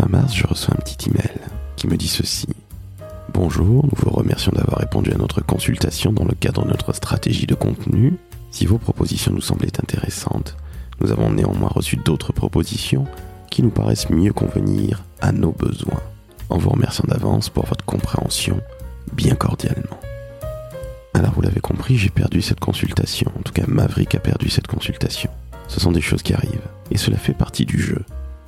[0.00, 1.30] fin mars, je reçois un petit email
[1.76, 2.48] qui me dit ceci.
[3.34, 7.46] Bonjour, nous vous remercions d'avoir répondu à notre consultation dans le cadre de notre stratégie
[7.46, 8.16] de contenu.
[8.50, 10.56] Si vos propositions nous semblaient intéressantes,
[11.00, 13.06] nous avons néanmoins reçu d'autres propositions
[13.50, 16.02] qui nous paraissent mieux convenir à nos besoins.
[16.48, 18.60] En vous remerciant d'avance pour votre compréhension,
[19.12, 20.00] bien cordialement.
[21.12, 23.30] Alors vous l'avez compris, j'ai perdu cette consultation.
[23.38, 25.30] En tout cas, Maverick a perdu cette consultation.
[25.68, 28.02] Ce sont des choses qui arrivent, et cela fait partie du jeu.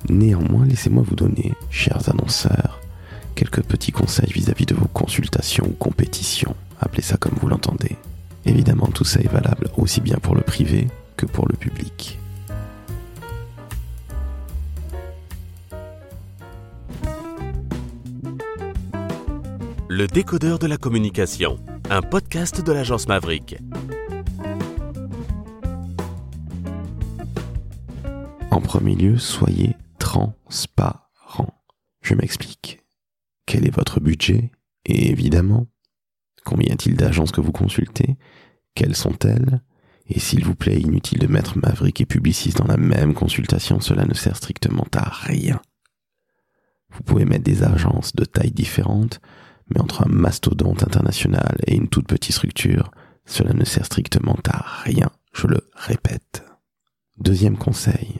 [0.09, 2.81] Néanmoins, laissez-moi vous donner, chers annonceurs,
[3.35, 7.95] quelques petits conseils vis-à-vis de vos consultations ou compétitions, appelez ça comme vous l'entendez.
[8.45, 12.19] Évidemment, tout ça est valable aussi bien pour le privé que pour le public.
[19.87, 23.57] Le décodeur de la communication, un podcast de l'agence Maverick.
[28.51, 29.75] En premier lieu, soyez
[30.13, 31.63] transparent.
[32.01, 32.81] Je m'explique.
[33.45, 34.51] Quel est votre budget?
[34.85, 35.67] Et évidemment,
[36.45, 38.17] combien y a-t-il d'agences que vous consultez?
[38.75, 39.61] Quelles sont-elles?
[40.07, 44.05] Et s'il vous plaît, inutile de mettre Maverick et Publicis dans la même consultation, cela
[44.05, 45.61] ne sert strictement à rien.
[46.89, 49.19] Vous pouvez mettre des agences de tailles différentes,
[49.69, 52.91] mais entre un mastodonte international et une toute petite structure,
[53.25, 56.43] cela ne sert strictement à rien, je le répète.
[57.17, 58.19] Deuxième conseil,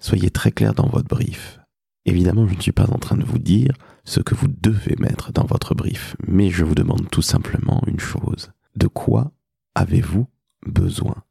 [0.00, 1.60] soyez très clair dans votre brief.
[2.06, 3.72] Évidemment, je ne suis pas en train de vous dire
[4.04, 8.00] ce que vous devez mettre dans votre brief, mais je vous demande tout simplement une
[8.00, 8.50] chose.
[8.74, 9.32] De quoi
[9.74, 10.26] avez-vous
[10.66, 11.22] besoin?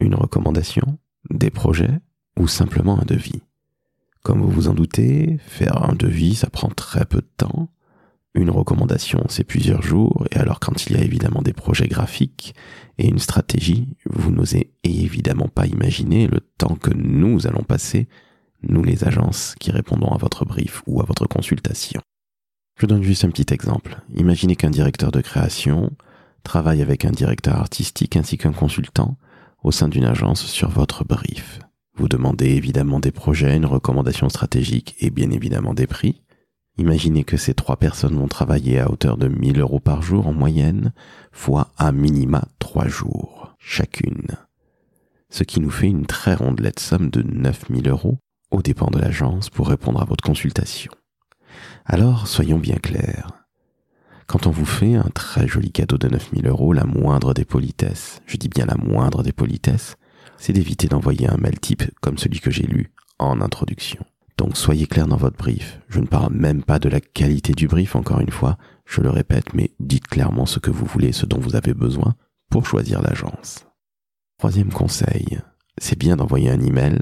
[0.00, 0.98] Une recommandation?
[1.30, 1.98] Des projets?
[2.38, 3.42] Ou simplement un devis?
[4.22, 7.68] Comme vous vous en doutez, faire un devis, ça prend très peu de temps.
[8.38, 12.54] Une recommandation, c'est plusieurs jours, et alors quand il y a évidemment des projets graphiques
[12.96, 18.06] et une stratégie, vous n'osez évidemment pas imaginer le temps que nous allons passer,
[18.62, 22.00] nous les agences qui répondons à votre brief ou à votre consultation.
[22.78, 24.02] Je donne juste un petit exemple.
[24.14, 25.90] Imaginez qu'un directeur de création
[26.44, 29.18] travaille avec un directeur artistique ainsi qu'un consultant
[29.64, 31.58] au sein d'une agence sur votre brief.
[31.96, 36.22] Vous demandez évidemment des projets, une recommandation stratégique et bien évidemment des prix.
[36.78, 40.32] Imaginez que ces trois personnes vont travailler à hauteur de 1000 euros par jour en
[40.32, 40.92] moyenne,
[41.32, 44.28] fois à minima trois jours chacune.
[45.28, 48.18] Ce qui nous fait une très rondelette somme de 9000 euros
[48.52, 50.92] aux dépens de l'agence pour répondre à votre consultation.
[51.84, 53.32] Alors, soyons bien clairs.
[54.28, 58.20] Quand on vous fait un très joli cadeau de 9000 euros, la moindre des politesses,
[58.26, 59.96] je dis bien la moindre des politesses,
[60.36, 64.04] c'est d'éviter d'envoyer un mail type comme celui que j'ai lu en introduction.
[64.38, 65.80] Donc soyez clair dans votre brief.
[65.88, 68.56] Je ne parle même pas de la qualité du brief, encore une fois,
[68.86, 72.14] je le répète, mais dites clairement ce que vous voulez, ce dont vous avez besoin
[72.48, 73.66] pour choisir l'agence.
[74.38, 75.40] Troisième conseil,
[75.76, 76.98] c'est bien d'envoyer un email,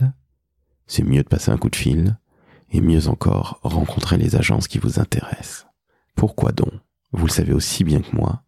[0.87, 2.19] c'est mieux de passer un coup de fil,
[2.71, 5.67] et mieux encore, rencontrer les agences qui vous intéressent.
[6.15, 6.73] Pourquoi donc?
[7.13, 8.43] Vous le savez aussi bien que moi,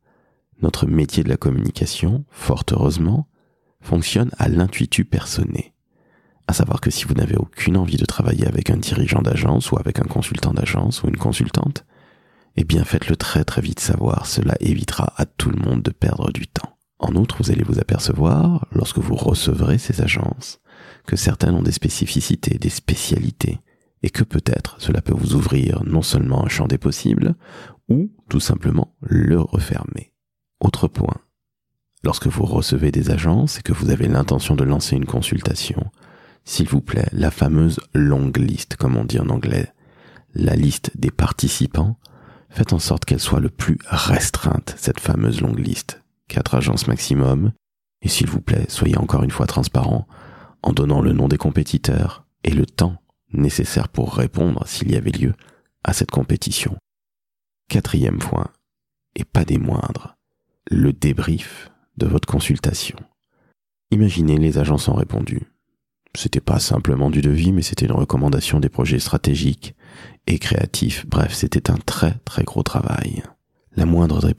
[0.63, 3.29] notre métier de la communication, fort heureusement,
[3.81, 5.75] fonctionne à l'intuitu personné.
[6.49, 9.79] À savoir que si vous n'avez aucune envie de travailler avec un dirigeant d'agence ou
[9.79, 11.85] avec un consultant d'agence ou une consultante,
[12.57, 16.33] eh bien faites-le très très vite savoir, cela évitera à tout le monde de perdre
[16.33, 16.79] du temps.
[17.01, 20.59] En outre, vous allez vous apercevoir, lorsque vous recevrez ces agences,
[21.07, 23.61] que certaines ont des spécificités, des spécialités,
[24.03, 27.37] et que peut-être cela peut vous ouvrir non seulement un champ des possibles,
[27.91, 30.15] ou tout simplement le refermer.
[30.61, 31.19] Autre point.
[32.05, 35.91] Lorsque vous recevez des agences et que vous avez l'intention de lancer une consultation,
[36.49, 39.71] s'il vous plaît, la fameuse longue liste, comme on dit en anglais,
[40.33, 41.99] la liste des participants,
[42.49, 46.03] faites en sorte qu'elle soit le plus restreinte, cette fameuse longue liste.
[46.27, 47.53] Quatre agences maximum.
[48.01, 50.09] Et s'il vous plaît, soyez encore une fois transparent
[50.63, 52.97] en donnant le nom des compétiteurs et le temps
[53.31, 55.35] nécessaire pour répondre, s'il y avait lieu,
[55.85, 56.79] à cette compétition.
[57.69, 58.49] Quatrième point,
[59.17, 60.17] et pas des moindres,
[60.71, 62.97] le débrief de votre consultation.
[63.91, 65.43] Imaginez les agences ont répondu.
[66.15, 69.75] C'était pas simplement du devis, mais c'était une recommandation des projets stratégiques
[70.27, 71.07] et créatifs.
[71.07, 73.23] Bref, c'était un très très gros travail.
[73.77, 74.35] La moindre des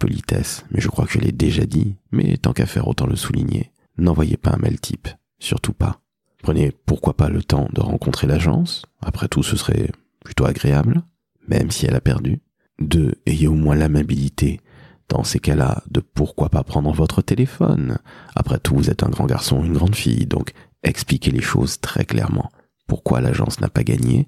[0.71, 3.71] mais je crois que je l'ai déjà dit, mais tant qu'à faire autant le souligner,
[3.98, 5.07] n'envoyez pas un mail type,
[5.39, 6.01] surtout pas.
[6.42, 9.92] Prenez pourquoi pas le temps de rencontrer l'agence, après tout ce serait
[10.24, 11.04] plutôt agréable,
[11.48, 12.42] même si elle a perdu.
[12.80, 14.62] Deux, ayez au moins l'amabilité,
[15.10, 17.98] dans ces cas-là, de pourquoi pas prendre votre téléphone.
[18.36, 22.05] Après tout, vous êtes un grand garçon, une grande fille, donc expliquer les choses très
[22.05, 22.51] clairement.
[22.87, 24.27] Pourquoi l'agence n'a pas gagné,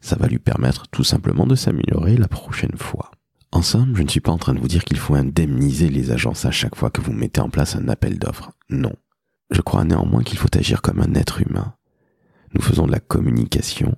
[0.00, 3.10] ça va lui permettre tout simplement de s'améliorer la prochaine fois.
[3.52, 6.10] En somme, je ne suis pas en train de vous dire qu'il faut indemniser les
[6.10, 8.52] agences à chaque fois que vous mettez en place un appel d'offres.
[8.68, 8.92] Non.
[9.50, 11.74] Je crois néanmoins qu'il faut agir comme un être humain.
[12.54, 13.96] Nous faisons de la communication.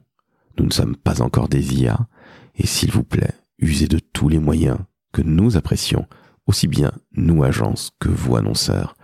[0.59, 2.09] nous ne sommes pas encore des IA,
[2.57, 4.79] et s'il vous plaît, usez de tous les moyens
[5.13, 6.07] que nous apprécions,
[6.47, 8.97] aussi bien nous agences que vous annonceurs,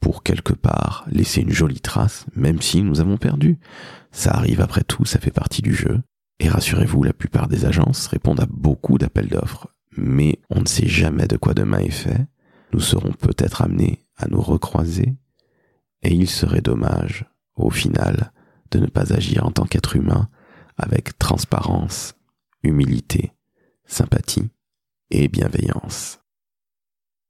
[0.00, 3.58] pour quelque part laisser une jolie trace, même si nous avons perdu.
[4.12, 6.00] Ça arrive après tout, ça fait partie du jeu.
[6.40, 9.68] Et rassurez-vous, la plupart des agences répondent à beaucoup d'appels d'offres.
[9.96, 12.26] Mais on ne sait jamais de quoi demain est fait.
[12.72, 15.16] Nous serons peut-être amenés à nous recroiser.
[16.02, 17.24] Et il serait dommage,
[17.56, 18.32] au final,
[18.70, 20.28] de ne pas agir en tant qu'être humain
[20.76, 22.14] avec transparence,
[22.62, 23.32] humilité,
[23.84, 24.50] sympathie
[25.10, 26.20] et bienveillance.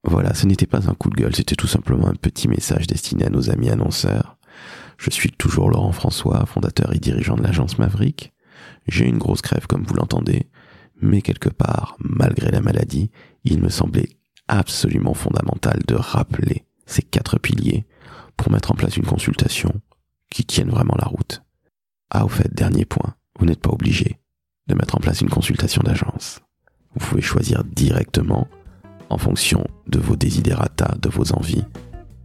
[0.04, 3.26] Voilà, ce n'était pas un coup de gueule, c'était tout simplement un petit message destiné
[3.26, 4.36] à nos amis annonceurs.
[4.96, 8.32] Je suis toujours Laurent François, fondateur et dirigeant de l'agence Maverick.
[8.86, 10.48] J'ai une grosse crève comme vous l'entendez,
[11.00, 13.10] mais quelque part, malgré la maladie,
[13.44, 14.08] il me semblait
[14.48, 17.86] absolument fondamental de rappeler ces quatre piliers
[18.36, 19.80] pour mettre en place une consultation
[20.30, 21.42] qui tienne vraiment la route.
[22.10, 24.18] Ah, au fait, dernier point, vous n'êtes pas obligé
[24.66, 26.40] de mettre en place une consultation d'agence.
[26.94, 28.48] Vous pouvez choisir directement
[29.10, 31.64] en fonction de vos desiderata, de vos envies,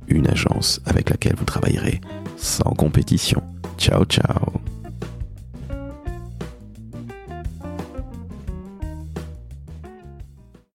[0.08, 2.02] une agence avec laquelle vous travaillerez
[2.38, 3.42] sans compétition.
[3.78, 4.73] Ciao ciao